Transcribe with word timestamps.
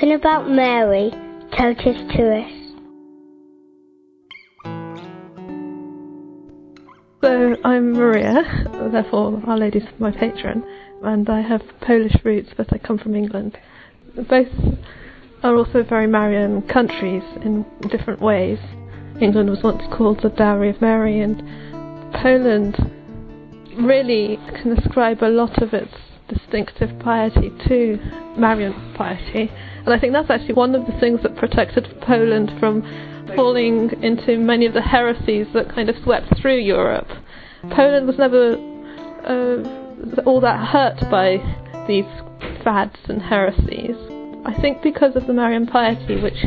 Something 0.00 0.16
about 0.16 0.48
Mary. 0.48 1.10
Tell 1.52 1.74
it 1.76 2.08
to 2.16 2.32
us. 2.40 2.52
So 7.20 7.56
I'm 7.62 7.92
Maria, 7.92 8.42
therefore 8.90 9.42
Our 9.46 9.58
Lady's 9.58 9.82
my 9.98 10.10
patron, 10.10 10.64
and 11.02 11.28
I 11.28 11.42
have 11.42 11.60
Polish 11.82 12.16
roots, 12.24 12.48
but 12.56 12.72
I 12.72 12.78
come 12.78 12.96
from 12.96 13.14
England. 13.14 13.58
Both 14.16 14.48
are 15.42 15.54
also 15.54 15.82
very 15.82 16.06
Marian 16.06 16.62
countries 16.62 17.24
in 17.44 17.66
different 17.90 18.22
ways. 18.22 18.58
England 19.20 19.50
was 19.50 19.62
once 19.62 19.82
called 19.94 20.22
the 20.22 20.30
Dowry 20.30 20.70
of 20.70 20.80
Mary, 20.80 21.20
and 21.20 21.42
Poland 22.14 22.74
really 23.76 24.38
can 24.62 24.78
ascribe 24.78 25.22
a 25.22 25.28
lot 25.28 25.62
of 25.62 25.74
its 25.74 25.92
distinctive 26.30 26.98
piety 27.00 27.50
to 27.68 27.98
Marian 28.38 28.94
piety. 28.96 29.50
And 29.84 29.92
I 29.92 29.98
think 29.98 30.12
that's 30.12 30.30
actually 30.30 30.54
one 30.54 30.74
of 30.74 30.86
the 30.86 30.98
things 31.00 31.20
that 31.22 31.36
protected 31.36 32.00
Poland 32.00 32.52
from 32.58 32.82
falling 33.36 33.90
into 34.02 34.38
many 34.38 34.66
of 34.66 34.74
the 34.74 34.82
heresies 34.82 35.46
that 35.54 35.68
kind 35.74 35.88
of 35.88 35.96
swept 36.02 36.40
through 36.40 36.58
Europe. 36.58 37.08
Poland 37.70 38.06
was 38.06 38.16
never 38.18 38.54
uh, 39.24 40.22
all 40.24 40.40
that 40.40 40.68
hurt 40.68 40.98
by 41.10 41.38
these 41.86 42.06
fads 42.64 42.96
and 43.08 43.22
heresies. 43.22 43.96
I 44.44 44.54
think 44.60 44.82
because 44.82 45.16
of 45.16 45.26
the 45.26 45.32
Marian 45.32 45.66
piety, 45.66 46.20
which 46.20 46.46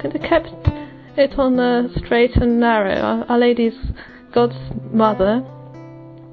kind 0.00 0.14
of 0.14 0.22
kept 0.22 0.50
it 1.16 1.38
on 1.38 1.56
the 1.56 1.90
straight 1.96 2.36
and 2.36 2.60
narrow. 2.60 3.00
Our, 3.00 3.24
Our 3.24 3.38
Lady's 3.38 3.74
God's 4.32 4.58
mother, 4.92 5.44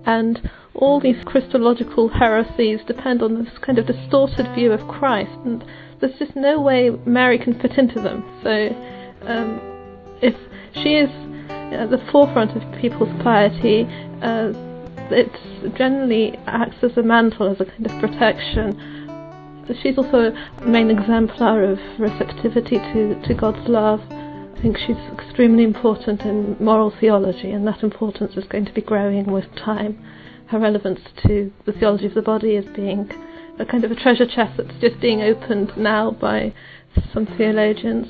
and 0.05 0.49
all 0.73 0.99
these 0.99 1.23
Christological 1.25 2.09
heresies 2.09 2.81
depend 2.85 3.21
on 3.21 3.43
this 3.43 3.57
kind 3.59 3.79
of 3.79 3.87
distorted 3.87 4.53
view 4.53 4.71
of 4.71 4.87
Christ, 4.87 5.31
and 5.45 5.63
there's 5.99 6.17
just 6.19 6.35
no 6.35 6.59
way 6.59 6.89
Mary 7.05 7.37
can 7.39 7.59
fit 7.59 7.77
into 7.77 8.01
them. 8.01 8.23
So, 8.43 8.69
um, 9.27 9.59
if 10.21 10.35
she 10.73 10.95
is 10.95 11.09
at 11.73 11.89
the 11.89 11.97
forefront 12.11 12.55
of 12.55 12.81
people's 12.81 13.09
piety, 13.23 13.83
uh, 14.21 14.51
it 15.11 15.31
generally 15.75 16.37
acts 16.47 16.83
as 16.83 16.97
a 16.97 17.03
mantle, 17.03 17.51
as 17.51 17.61
a 17.61 17.65
kind 17.65 17.85
of 17.85 17.99
protection. 17.99 18.91
She's 19.81 19.97
also 19.97 20.31
a 20.31 20.65
main 20.65 20.91
exemplar 20.91 21.63
of 21.63 21.79
receptivity 21.97 22.77
to, 22.77 23.21
to 23.27 23.33
God's 23.33 23.67
love. 23.67 24.01
I 24.55 24.61
think 24.61 24.77
she's 24.77 24.97
extremely 25.13 25.63
important 25.63 26.21
in 26.21 26.55
moral 26.59 26.93
theology, 26.99 27.51
and 27.51 27.67
that 27.67 27.83
importance 27.83 28.35
is 28.35 28.45
going 28.45 28.65
to 28.65 28.73
be 28.73 28.81
growing 28.81 29.31
with 29.31 29.53
time. 29.55 30.03
Her 30.47 30.59
relevance 30.59 31.01
to 31.27 31.51
the 31.65 31.73
theology 31.73 32.05
of 32.05 32.13
the 32.13 32.21
body 32.21 32.55
is 32.55 32.65
being 32.75 33.11
a 33.59 33.65
kind 33.65 33.83
of 33.83 33.91
a 33.91 33.95
treasure 33.95 34.25
chest 34.25 34.57
that's 34.57 34.79
just 34.79 34.99
being 34.99 35.21
opened 35.21 35.71
now 35.77 36.11
by 36.11 36.53
some 37.13 37.25
theologians 37.37 38.07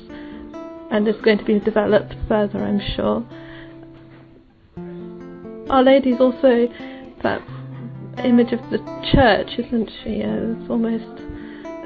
and 0.90 1.08
is 1.08 1.16
going 1.22 1.38
to 1.38 1.44
be 1.44 1.58
developed 1.58 2.14
further, 2.28 2.62
I'm 2.62 2.80
sure. 2.94 3.26
Our 5.68 5.82
Lady's 5.82 6.20
also 6.20 6.68
that 7.22 7.42
image 8.24 8.52
of 8.52 8.60
the 8.70 8.78
church, 9.12 9.58
isn't 9.58 9.90
she? 10.02 10.22
Uh, 10.22 10.54
it's 10.60 10.70
almost 10.70 11.20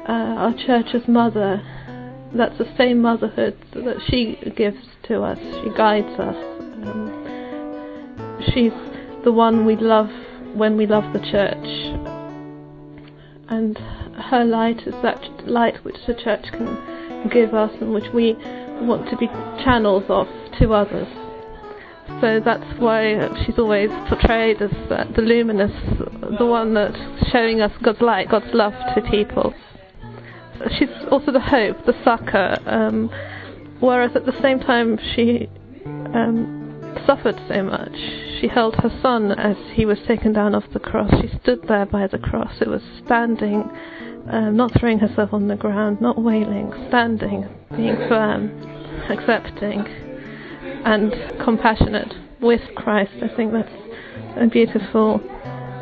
uh, 0.07 0.11
our 0.11 0.53
church 0.53 0.93
as 0.93 1.07
mother. 1.07 1.61
That's 2.33 2.57
the 2.57 2.71
same 2.77 3.01
motherhood 3.01 3.57
that 3.73 3.97
she 4.07 4.37
gives 4.55 4.77
to 5.03 5.21
us. 5.21 5.37
She 5.63 5.69
guides 5.75 6.19
us. 6.19 6.35
Um, 6.85 8.41
she's 8.53 8.71
the 9.23 9.31
one 9.31 9.65
we 9.65 9.75
love 9.75 10.09
when 10.55 10.77
we 10.77 10.85
love 10.87 11.11
the 11.13 11.19
church. 11.19 11.67
And 13.49 13.77
her 13.77 14.45
light 14.45 14.87
is 14.87 14.95
that 15.03 15.21
light 15.47 15.83
which 15.83 15.97
the 16.07 16.13
church 16.13 16.45
can 16.51 17.29
give 17.29 17.53
us 17.53 17.71
and 17.81 17.93
which 17.93 18.11
we 18.13 18.33
want 18.81 19.09
to 19.09 19.17
be 19.17 19.27
channels 19.63 20.03
of 20.07 20.27
to 20.59 20.73
others. 20.73 21.07
So 22.21 22.39
that's 22.43 22.79
why 22.79 23.15
she's 23.45 23.57
always 23.57 23.89
portrayed 24.07 24.61
as 24.61 24.71
uh, 24.89 25.05
the 25.15 25.21
luminous, 25.21 25.71
the 26.37 26.45
one 26.45 26.73
that's 26.73 26.97
showing 27.31 27.61
us 27.61 27.71
God's 27.83 28.01
light, 28.01 28.29
God's 28.29 28.53
love 28.53 28.73
to 28.95 29.01
people. 29.09 29.53
She's 30.77 30.89
also 31.09 31.31
the 31.31 31.39
hope, 31.39 31.85
the 31.85 31.95
succor, 32.03 32.57
um, 32.65 33.09
whereas 33.79 34.15
at 34.15 34.25
the 34.25 34.39
same 34.41 34.59
time 34.59 34.99
she 35.15 35.49
um, 35.85 37.01
suffered 37.05 37.39
so 37.47 37.63
much. 37.63 37.95
She 38.39 38.47
held 38.47 38.75
her 38.75 38.89
son 39.01 39.31
as 39.31 39.57
he 39.73 39.85
was 39.85 39.99
taken 40.07 40.33
down 40.33 40.55
off 40.55 40.63
the 40.73 40.79
cross. 40.79 41.11
She 41.21 41.29
stood 41.41 41.67
there 41.67 41.85
by 41.85 42.07
the 42.07 42.17
cross. 42.17 42.53
It 42.59 42.67
was 42.67 42.81
standing, 43.05 43.63
uh, 44.31 44.49
not 44.51 44.71
throwing 44.79 44.99
herself 44.99 45.33
on 45.33 45.47
the 45.47 45.55
ground, 45.55 46.01
not 46.01 46.21
wailing, 46.21 46.71
standing, 46.89 47.47
being 47.75 47.95
firm, 48.07 48.49
accepting 49.09 49.85
and 50.85 51.13
compassionate 51.43 52.13
with 52.41 52.61
Christ. 52.75 53.11
I 53.21 53.35
think 53.35 53.53
that's 53.53 53.69
a 54.37 54.47
beautiful 54.47 55.21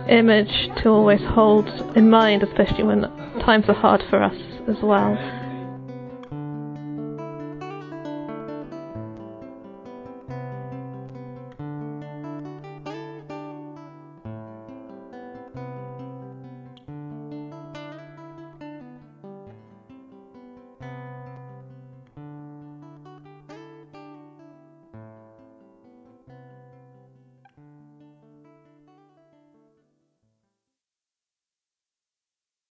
image 0.09 0.69
to 0.81 0.89
always 0.89 1.21
hold 1.21 1.67
in 1.95 2.09
mind, 2.09 2.43
especially 2.43 2.83
when 2.83 3.01
times 3.41 3.65
are 3.67 3.73
hard 3.73 4.03
for 4.09 4.21
us 4.21 4.35
as 4.67 4.77
well. 4.81 5.15